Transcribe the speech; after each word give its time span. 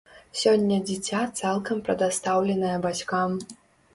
Сёння 0.43 0.77
дзіця 0.87 1.19
цалкам 1.41 1.83
прадастаўленае 1.89 2.75
бацькам. 2.87 3.37